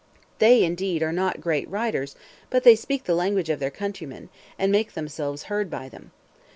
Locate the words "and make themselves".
4.57-5.43